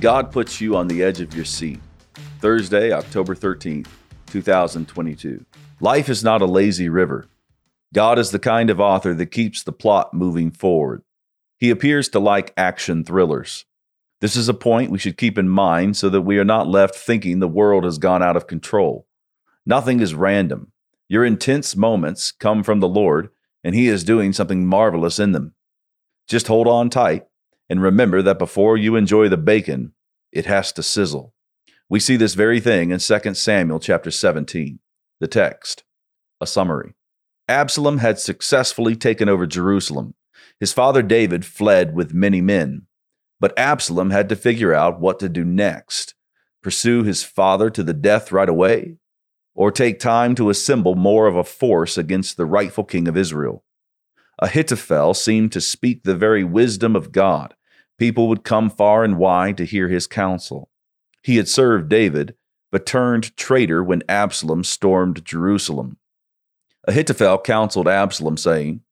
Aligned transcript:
God 0.00 0.30
puts 0.30 0.60
you 0.60 0.76
on 0.76 0.86
the 0.86 1.02
edge 1.02 1.20
of 1.20 1.34
your 1.34 1.44
seat. 1.44 1.80
Thursday, 2.38 2.92
October 2.92 3.34
13th, 3.34 3.88
2022. 4.28 5.44
Life 5.80 6.08
is 6.08 6.22
not 6.22 6.40
a 6.40 6.46
lazy 6.46 6.88
river. 6.88 7.26
God 7.92 8.16
is 8.16 8.30
the 8.30 8.38
kind 8.38 8.70
of 8.70 8.78
author 8.78 9.12
that 9.14 9.32
keeps 9.32 9.64
the 9.64 9.72
plot 9.72 10.14
moving 10.14 10.52
forward. 10.52 11.02
He 11.58 11.70
appears 11.70 12.08
to 12.10 12.20
like 12.20 12.54
action 12.56 13.02
thrillers. 13.02 13.64
This 14.20 14.36
is 14.36 14.48
a 14.48 14.54
point 14.54 14.92
we 14.92 15.00
should 15.00 15.16
keep 15.16 15.36
in 15.36 15.48
mind 15.48 15.96
so 15.96 16.08
that 16.10 16.22
we 16.22 16.38
are 16.38 16.44
not 16.44 16.68
left 16.68 16.94
thinking 16.94 17.40
the 17.40 17.48
world 17.48 17.82
has 17.82 17.98
gone 17.98 18.22
out 18.22 18.36
of 18.36 18.46
control. 18.46 19.04
Nothing 19.66 19.98
is 19.98 20.14
random. 20.14 20.70
Your 21.08 21.24
intense 21.24 21.74
moments 21.74 22.30
come 22.30 22.62
from 22.62 22.78
the 22.78 22.88
Lord, 22.88 23.30
and 23.64 23.74
He 23.74 23.88
is 23.88 24.04
doing 24.04 24.32
something 24.32 24.64
marvelous 24.64 25.18
in 25.18 25.32
them. 25.32 25.54
Just 26.28 26.46
hold 26.46 26.68
on 26.68 26.88
tight 26.88 27.24
and 27.68 27.82
remember 27.82 28.22
that 28.22 28.38
before 28.38 28.76
you 28.76 28.96
enjoy 28.96 29.28
the 29.28 29.36
bacon, 29.36 29.92
it 30.32 30.46
has 30.46 30.72
to 30.72 30.82
sizzle. 30.82 31.34
We 31.88 32.00
see 32.00 32.16
this 32.16 32.34
very 32.34 32.60
thing 32.60 32.90
in 32.90 32.98
2 32.98 33.34
Samuel 33.34 33.80
chapter 33.80 34.10
17. 34.10 34.78
The 35.20 35.28
text, 35.28 35.84
a 36.40 36.46
summary. 36.46 36.94
Absalom 37.48 37.98
had 37.98 38.18
successfully 38.18 38.94
taken 38.94 39.28
over 39.28 39.46
Jerusalem. 39.46 40.14
His 40.60 40.72
father 40.72 41.02
David 41.02 41.44
fled 41.46 41.94
with 41.94 42.12
many 42.12 42.40
men. 42.40 42.86
But 43.40 43.58
Absalom 43.58 44.10
had 44.10 44.28
to 44.28 44.36
figure 44.36 44.74
out 44.74 45.00
what 45.00 45.18
to 45.20 45.28
do 45.28 45.44
next 45.44 46.14
pursue 46.62 47.02
his 47.04 47.22
father 47.22 47.70
to 47.70 47.82
the 47.82 47.94
death 47.94 48.32
right 48.32 48.48
away, 48.48 48.96
or 49.54 49.70
take 49.70 49.98
time 49.98 50.34
to 50.34 50.50
assemble 50.50 50.94
more 50.94 51.26
of 51.26 51.36
a 51.36 51.44
force 51.44 51.96
against 51.96 52.36
the 52.36 52.44
rightful 52.44 52.84
king 52.84 53.08
of 53.08 53.16
Israel. 53.16 53.64
Ahithophel 54.40 55.14
seemed 55.14 55.52
to 55.52 55.60
speak 55.60 56.02
the 56.02 56.14
very 56.14 56.44
wisdom 56.44 56.94
of 56.94 57.12
God. 57.12 57.54
People 57.98 58.28
would 58.28 58.44
come 58.44 58.70
far 58.70 59.02
and 59.04 59.18
wide 59.18 59.56
to 59.56 59.66
hear 59.66 59.88
his 59.88 60.06
counsel. 60.06 60.70
He 61.22 61.36
had 61.36 61.48
served 61.48 61.88
David, 61.88 62.34
but 62.70 62.86
turned 62.86 63.36
traitor 63.36 63.82
when 63.82 64.02
Absalom 64.08 64.62
stormed 64.62 65.24
Jerusalem. 65.24 65.98
Ahithophel 66.86 67.38
counseled 67.38 67.88
Absalom, 67.88 68.36
saying, 68.36 68.82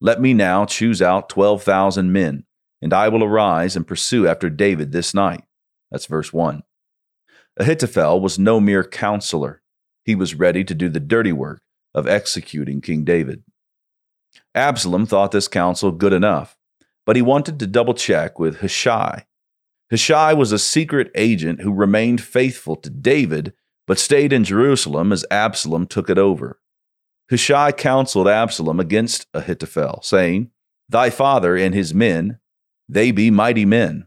Let 0.00 0.20
me 0.20 0.32
now 0.32 0.64
choose 0.64 1.02
out 1.02 1.28
twelve 1.28 1.62
thousand 1.62 2.12
men, 2.12 2.44
and 2.80 2.92
I 2.92 3.08
will 3.08 3.24
arise 3.24 3.76
and 3.76 3.86
pursue 3.86 4.26
after 4.26 4.48
David 4.48 4.92
this 4.92 5.12
night. 5.12 5.44
That's 5.90 6.06
verse 6.06 6.32
1. 6.32 6.62
Ahithophel 7.58 8.20
was 8.20 8.38
no 8.38 8.60
mere 8.60 8.84
counselor. 8.84 9.62
He 10.04 10.14
was 10.14 10.34
ready 10.34 10.64
to 10.64 10.74
do 10.74 10.88
the 10.88 11.00
dirty 11.00 11.32
work 11.32 11.60
of 11.94 12.08
executing 12.08 12.80
King 12.80 13.04
David. 13.04 13.42
Absalom 14.54 15.04
thought 15.04 15.32
this 15.32 15.48
counsel 15.48 15.92
good 15.92 16.14
enough, 16.14 16.56
but 17.06 17.16
he 17.16 17.22
wanted 17.22 17.58
to 17.58 17.66
double 17.66 17.94
check 17.94 18.38
with 18.38 18.60
Hushai. 18.60 19.26
Hushai 19.90 20.32
was 20.32 20.52
a 20.52 20.58
secret 20.58 21.10
agent 21.14 21.60
who 21.60 21.72
remained 21.72 22.20
faithful 22.20 22.76
to 22.76 22.90
David, 22.90 23.52
but 23.86 23.98
stayed 23.98 24.32
in 24.32 24.44
Jerusalem 24.44 25.12
as 25.12 25.24
Absalom 25.30 25.86
took 25.86 26.08
it 26.08 26.18
over. 26.18 26.60
Hushai 27.30 27.72
counseled 27.72 28.28
Absalom 28.28 28.80
against 28.80 29.26
Ahithophel, 29.34 30.00
saying, 30.02 30.50
Thy 30.88 31.10
father 31.10 31.56
and 31.56 31.74
his 31.74 31.94
men, 31.94 32.38
they 32.88 33.10
be 33.10 33.30
mighty 33.30 33.64
men. 33.64 34.06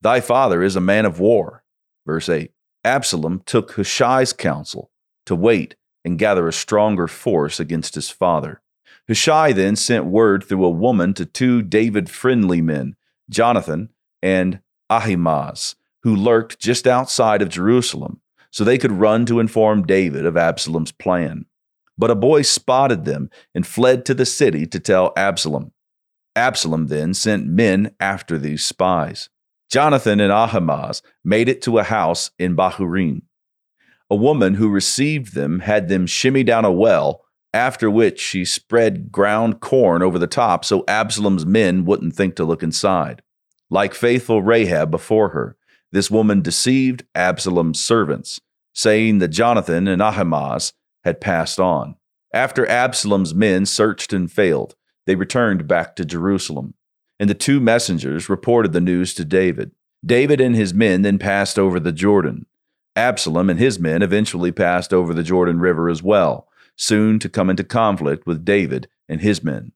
Thy 0.00 0.20
father 0.20 0.62
is 0.62 0.76
a 0.76 0.80
man 0.80 1.06
of 1.06 1.18
war. 1.18 1.64
Verse 2.06 2.28
8 2.28 2.52
Absalom 2.84 3.42
took 3.44 3.72
Hushai's 3.72 4.32
counsel 4.32 4.90
to 5.26 5.34
wait 5.34 5.76
and 6.04 6.18
gather 6.18 6.46
a 6.48 6.52
stronger 6.52 7.08
force 7.08 7.60
against 7.60 7.94
his 7.94 8.08
father. 8.08 8.62
Hushai 9.08 9.52
then 9.52 9.74
sent 9.74 10.04
word 10.04 10.44
through 10.44 10.64
a 10.64 10.70
woman 10.70 11.14
to 11.14 11.24
two 11.24 11.62
David 11.62 12.10
friendly 12.10 12.60
men, 12.60 12.94
Jonathan 13.30 13.88
and 14.22 14.60
Ahimaaz, 14.90 15.76
who 16.02 16.14
lurked 16.14 16.60
just 16.60 16.86
outside 16.86 17.40
of 17.40 17.48
Jerusalem, 17.48 18.20
so 18.50 18.64
they 18.64 18.78
could 18.78 18.92
run 18.92 19.24
to 19.26 19.40
inform 19.40 19.86
David 19.86 20.26
of 20.26 20.36
Absalom's 20.36 20.92
plan. 20.92 21.46
But 21.96 22.10
a 22.10 22.14
boy 22.14 22.42
spotted 22.42 23.04
them 23.04 23.30
and 23.54 23.66
fled 23.66 24.04
to 24.06 24.14
the 24.14 24.26
city 24.26 24.66
to 24.66 24.78
tell 24.78 25.12
Absalom. 25.16 25.72
Absalom 26.36 26.86
then 26.86 27.14
sent 27.14 27.46
men 27.46 27.94
after 27.98 28.38
these 28.38 28.64
spies. 28.64 29.30
Jonathan 29.70 30.20
and 30.20 30.32
Ahimaaz 30.32 31.02
made 31.24 31.48
it 31.48 31.60
to 31.62 31.78
a 31.78 31.82
house 31.84 32.30
in 32.38 32.54
Bahurim. 32.54 33.22
A 34.10 34.16
woman 34.16 34.54
who 34.54 34.70
received 34.70 35.34
them 35.34 35.60
had 35.60 35.88
them 35.88 36.06
shimmy 36.06 36.44
down 36.44 36.64
a 36.64 36.72
well, 36.72 37.24
after 37.52 37.90
which 37.90 38.20
she 38.20 38.44
spread 38.44 39.10
ground 39.10 39.60
corn 39.60 40.02
over 40.02 40.18
the 40.18 40.26
top 40.26 40.64
so 40.64 40.84
Absalom's 40.86 41.46
men 41.46 41.84
wouldn't 41.84 42.14
think 42.14 42.36
to 42.36 42.44
look 42.44 42.62
inside. 42.62 43.22
Like 43.70 43.94
faithful 43.94 44.42
Rahab 44.42 44.90
before 44.90 45.30
her, 45.30 45.56
this 45.92 46.10
woman 46.10 46.42
deceived 46.42 47.04
Absalom's 47.14 47.80
servants, 47.80 48.40
saying 48.74 49.18
that 49.18 49.28
Jonathan 49.28 49.88
and 49.88 50.02
Ahimaaz 50.02 50.72
had 51.04 51.20
passed 51.20 51.58
on. 51.58 51.96
After 52.32 52.68
Absalom's 52.68 53.34
men 53.34 53.64
searched 53.64 54.12
and 54.12 54.30
failed, 54.30 54.74
they 55.06 55.14
returned 55.14 55.66
back 55.66 55.96
to 55.96 56.04
Jerusalem. 56.04 56.74
And 57.18 57.28
the 57.28 57.34
two 57.34 57.60
messengers 57.60 58.28
reported 58.28 58.72
the 58.72 58.80
news 58.80 59.14
to 59.14 59.24
David. 59.24 59.72
David 60.04 60.40
and 60.40 60.54
his 60.54 60.74
men 60.74 61.02
then 61.02 61.18
passed 61.18 61.58
over 61.58 61.80
the 61.80 61.92
Jordan. 61.92 62.46
Absalom 62.94 63.48
and 63.48 63.58
his 63.58 63.78
men 63.78 64.02
eventually 64.02 64.52
passed 64.52 64.92
over 64.92 65.14
the 65.14 65.22
Jordan 65.22 65.58
River 65.58 65.88
as 65.88 66.02
well, 66.02 66.48
soon 66.78 67.18
to 67.18 67.28
come 67.28 67.50
into 67.50 67.64
conflict 67.64 68.26
with 68.26 68.44
David 68.44 68.88
and 69.08 69.20
his 69.20 69.44
men. 69.44 69.72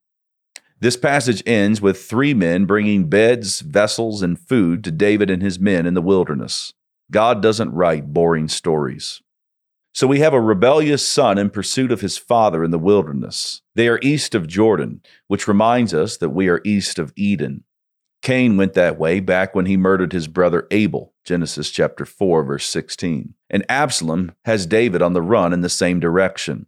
This 0.80 0.96
passage 0.96 1.42
ends 1.46 1.80
with 1.80 2.02
three 2.02 2.32
men 2.32 2.64
bringing 2.64 3.08
beds, 3.08 3.60
vessels, 3.60 4.22
and 4.22 4.38
food 4.38 4.82
to 4.84 4.90
David 4.90 5.28
and 5.30 5.42
his 5.42 5.60
men 5.60 5.86
in 5.86 5.94
the 5.94 6.02
wilderness. 6.02 6.72
God 7.10 7.42
doesn't 7.42 7.74
write 7.74 8.12
boring 8.12 8.48
stories. 8.48 9.20
So 9.94 10.06
we 10.06 10.20
have 10.20 10.32
a 10.32 10.40
rebellious 10.40 11.06
son 11.06 11.36
in 11.36 11.50
pursuit 11.50 11.92
of 11.92 12.00
his 12.00 12.16
father 12.16 12.64
in 12.64 12.70
the 12.70 12.78
wilderness. 12.78 13.60
They 13.74 13.88
are 13.88 14.00
east 14.00 14.34
of 14.34 14.48
Jordan, 14.48 15.02
which 15.28 15.46
reminds 15.46 15.92
us 15.92 16.16
that 16.16 16.30
we 16.30 16.48
are 16.48 16.62
east 16.64 16.98
of 16.98 17.12
Eden. 17.14 17.64
Cain 18.22 18.56
went 18.56 18.72
that 18.74 18.98
way 18.98 19.20
back 19.20 19.54
when 19.54 19.66
he 19.66 19.76
murdered 19.76 20.12
his 20.12 20.28
brother 20.28 20.66
Abel, 20.70 21.12
Genesis 21.24 21.70
chapter 21.70 22.06
4 22.06 22.44
verse 22.44 22.64
16. 22.66 23.34
And 23.50 23.64
Absalom 23.68 24.32
has 24.46 24.64
David 24.64 25.02
on 25.02 25.12
the 25.12 25.22
run 25.22 25.52
in 25.52 25.60
the 25.60 25.68
same 25.68 26.00
direction. 26.00 26.66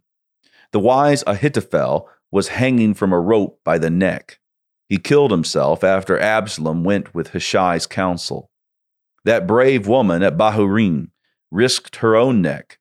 The 0.71 0.79
wise 0.79 1.23
Ahithophel 1.25 2.09
was 2.31 2.49
hanging 2.49 2.93
from 2.93 3.13
a 3.13 3.19
rope 3.19 3.59
by 3.63 3.77
the 3.77 3.89
neck. 3.89 4.39
He 4.89 4.97
killed 4.97 5.31
himself 5.31 5.83
after 5.83 6.19
Absalom 6.19 6.83
went 6.83 7.15
with 7.15 7.29
Hushai's 7.29 7.87
counsel. 7.87 8.49
That 9.23 9.47
brave 9.47 9.87
woman 9.87 10.21
at 10.21 10.37
Bahurim 10.37 11.09
risked 11.51 11.97
her 11.97 12.15
own 12.15 12.41
neck 12.41 12.79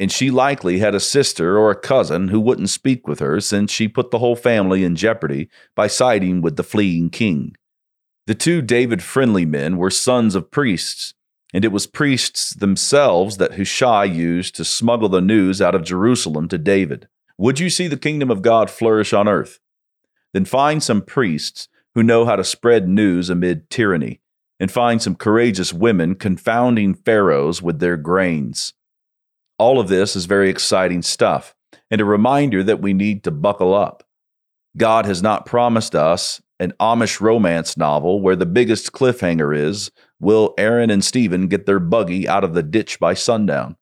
and 0.00 0.10
she 0.10 0.30
likely 0.30 0.78
had 0.78 0.94
a 0.94 0.98
sister 1.00 1.58
or 1.58 1.70
a 1.70 1.78
cousin 1.78 2.28
who 2.28 2.40
wouldn't 2.40 2.70
speak 2.70 3.06
with 3.06 3.18
her 3.18 3.38
since 3.38 3.70
she 3.70 3.86
put 3.86 4.10
the 4.10 4.18
whole 4.18 4.34
family 4.34 4.82
in 4.82 4.96
jeopardy 4.96 5.50
by 5.76 5.86
siding 5.86 6.40
with 6.40 6.56
the 6.56 6.64
fleeing 6.64 7.10
king. 7.10 7.54
The 8.26 8.34
two 8.34 8.62
David 8.62 9.02
friendly 9.02 9.44
men 9.44 9.76
were 9.76 9.90
sons 9.90 10.34
of 10.34 10.50
priests, 10.50 11.12
and 11.52 11.66
it 11.66 11.72
was 11.72 11.86
priests 11.86 12.54
themselves 12.54 13.36
that 13.36 13.56
Hushai 13.56 14.04
used 14.04 14.54
to 14.54 14.64
smuggle 14.64 15.10
the 15.10 15.20
news 15.20 15.60
out 15.60 15.74
of 15.74 15.84
Jerusalem 15.84 16.48
to 16.48 16.56
David. 16.56 17.06
Would 17.40 17.58
you 17.58 17.70
see 17.70 17.88
the 17.88 17.96
kingdom 17.96 18.30
of 18.30 18.42
God 18.42 18.68
flourish 18.68 19.14
on 19.14 19.26
earth? 19.26 19.60
Then 20.34 20.44
find 20.44 20.82
some 20.82 21.00
priests 21.00 21.68
who 21.94 22.02
know 22.02 22.26
how 22.26 22.36
to 22.36 22.44
spread 22.44 22.86
news 22.86 23.30
amid 23.30 23.70
tyranny, 23.70 24.20
and 24.60 24.70
find 24.70 25.00
some 25.00 25.14
courageous 25.14 25.72
women 25.72 26.16
confounding 26.16 26.92
pharaohs 26.92 27.62
with 27.62 27.78
their 27.78 27.96
grains. 27.96 28.74
All 29.56 29.80
of 29.80 29.88
this 29.88 30.14
is 30.16 30.26
very 30.26 30.50
exciting 30.50 31.00
stuff 31.00 31.54
and 31.90 32.02
a 32.02 32.04
reminder 32.04 32.62
that 32.62 32.82
we 32.82 32.92
need 32.92 33.24
to 33.24 33.30
buckle 33.30 33.72
up. 33.72 34.04
God 34.76 35.06
has 35.06 35.22
not 35.22 35.46
promised 35.46 35.94
us 35.94 36.42
an 36.58 36.74
Amish 36.78 37.22
romance 37.22 37.74
novel 37.74 38.20
where 38.20 38.36
the 38.36 38.44
biggest 38.44 38.92
cliffhanger 38.92 39.56
is 39.56 39.90
will 40.20 40.52
Aaron 40.58 40.90
and 40.90 41.02
Stephen 41.02 41.48
get 41.48 41.64
their 41.64 41.80
buggy 41.80 42.28
out 42.28 42.44
of 42.44 42.52
the 42.52 42.62
ditch 42.62 43.00
by 43.00 43.14
sundown? 43.14 43.76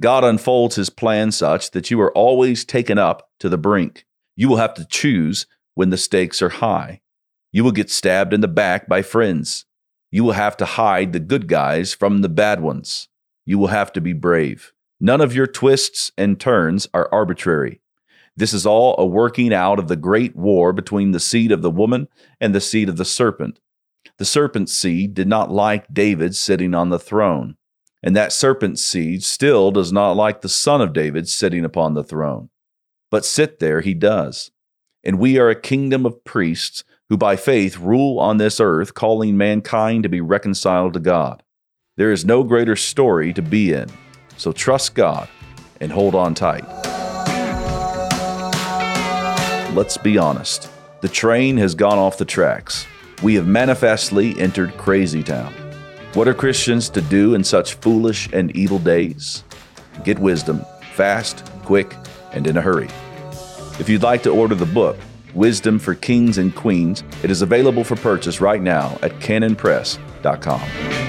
God 0.00 0.24
unfolds 0.24 0.76
his 0.76 0.90
plan 0.90 1.30
such 1.30 1.70
that 1.70 1.90
you 1.90 2.00
are 2.00 2.12
always 2.12 2.64
taken 2.64 2.98
up 2.98 3.28
to 3.38 3.48
the 3.48 3.58
brink. 3.58 4.06
You 4.34 4.48
will 4.48 4.56
have 4.56 4.74
to 4.74 4.86
choose 4.86 5.46
when 5.74 5.90
the 5.90 5.96
stakes 5.96 6.42
are 6.42 6.48
high. 6.48 7.02
You 7.52 7.62
will 7.62 7.72
get 7.72 7.90
stabbed 7.90 8.32
in 8.32 8.40
the 8.40 8.48
back 8.48 8.88
by 8.88 9.02
friends. 9.02 9.66
You 10.10 10.24
will 10.24 10.32
have 10.32 10.56
to 10.56 10.64
hide 10.64 11.12
the 11.12 11.20
good 11.20 11.46
guys 11.46 11.94
from 11.94 12.22
the 12.22 12.28
bad 12.28 12.60
ones 12.60 13.08
you 13.50 13.58
will 13.58 13.66
have 13.66 13.92
to 13.92 14.00
be 14.00 14.12
brave. 14.12 14.72
None 15.00 15.20
of 15.20 15.34
your 15.34 15.48
twists 15.48 16.12
and 16.16 16.38
turns 16.38 16.86
are 16.94 17.08
arbitrary. 17.10 17.80
This 18.36 18.52
is 18.52 18.64
all 18.64 18.94
a 18.96 19.04
working 19.04 19.52
out 19.52 19.80
of 19.80 19.88
the 19.88 19.96
great 19.96 20.36
war 20.36 20.72
between 20.72 21.10
the 21.10 21.18
seed 21.18 21.50
of 21.50 21.60
the 21.60 21.70
woman 21.70 22.06
and 22.40 22.54
the 22.54 22.60
seed 22.60 22.88
of 22.88 22.96
the 22.96 23.04
serpent. 23.04 23.58
The 24.18 24.24
serpent's 24.24 24.72
seed 24.72 25.14
did 25.14 25.26
not 25.26 25.50
like 25.50 25.92
David 25.92 26.36
sitting 26.36 26.74
on 26.74 26.90
the 26.90 26.98
throne, 27.00 27.56
and 28.02 28.16
that 28.16 28.32
serpent's 28.32 28.82
seed 28.84 29.22
still 29.22 29.70
does 29.70 29.92
not 29.92 30.16
like 30.16 30.40
the 30.40 30.48
son 30.48 30.80
of 30.80 30.92
David 30.92 31.28
sitting 31.28 31.64
upon 31.64 31.94
the 31.94 32.04
throne. 32.04 32.50
But 33.10 33.24
sit 33.24 33.58
there 33.58 33.80
he 33.80 33.94
does. 33.94 34.50
And 35.02 35.18
we 35.18 35.38
are 35.38 35.48
a 35.48 35.60
kingdom 35.60 36.06
of 36.06 36.24
priests 36.24 36.84
who 37.08 37.16
by 37.16 37.36
faith 37.36 37.78
rule 37.78 38.18
on 38.18 38.36
this 38.36 38.60
earth, 38.60 38.94
calling 38.94 39.36
mankind 39.36 40.04
to 40.04 40.08
be 40.08 40.20
reconciled 40.20 40.92
to 40.94 41.00
God. 41.00 41.42
There 41.96 42.12
is 42.12 42.24
no 42.24 42.44
greater 42.44 42.76
story 42.76 43.32
to 43.32 43.42
be 43.42 43.72
in, 43.72 43.90
so 44.36 44.52
trust 44.52 44.94
God 44.94 45.28
and 45.80 45.90
hold 45.90 46.14
on 46.14 46.34
tight. 46.34 46.64
Let's 49.74 49.96
be 49.96 50.18
honest. 50.18 50.70
The 51.00 51.08
train 51.08 51.56
has 51.56 51.74
gone 51.74 51.98
off 51.98 52.18
the 52.18 52.24
tracks. 52.24 52.86
We 53.22 53.34
have 53.34 53.46
manifestly 53.46 54.38
entered 54.38 54.76
crazy 54.76 55.22
town. 55.22 55.59
What 56.14 56.26
are 56.26 56.34
Christians 56.34 56.88
to 56.90 57.00
do 57.02 57.34
in 57.34 57.44
such 57.44 57.74
foolish 57.74 58.28
and 58.32 58.50
evil 58.56 58.80
days? 58.80 59.44
Get 60.02 60.18
wisdom, 60.18 60.64
fast, 60.94 61.44
quick, 61.64 61.94
and 62.32 62.48
in 62.48 62.56
a 62.56 62.60
hurry. 62.60 62.88
If 63.78 63.88
you'd 63.88 64.02
like 64.02 64.24
to 64.24 64.30
order 64.30 64.56
the 64.56 64.66
book, 64.66 64.96
Wisdom 65.34 65.78
for 65.78 65.94
Kings 65.94 66.38
and 66.38 66.52
Queens, 66.52 67.04
it 67.22 67.30
is 67.30 67.42
available 67.42 67.84
for 67.84 67.94
purchase 67.94 68.40
right 68.40 68.60
now 68.60 68.98
at 69.02 69.12
canonpress.com. 69.20 70.99